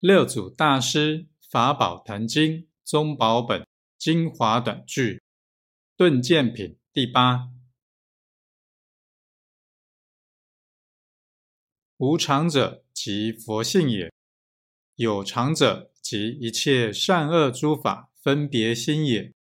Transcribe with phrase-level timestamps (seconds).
[0.00, 3.66] 六祖大师《法宝坛经》宗宝本
[3.98, 5.22] 精华短句，
[5.94, 7.50] 顿见品第八。
[11.98, 14.10] 无常者，即佛性也；
[14.94, 19.34] 有常者，即一切善恶诸法分别心也。